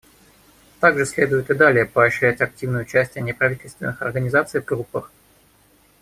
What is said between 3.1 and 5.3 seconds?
неправительственных организаций в группах.